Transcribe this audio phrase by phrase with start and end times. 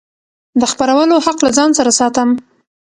[0.59, 2.29] د خپرولو حق له ځان سره ساتم.